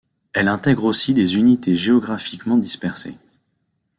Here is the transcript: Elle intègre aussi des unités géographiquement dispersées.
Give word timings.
Elle 0.33 0.47
intègre 0.47 0.85
aussi 0.85 1.13
des 1.13 1.35
unités 1.35 1.75
géographiquement 1.75 2.57
dispersées. 2.57 3.17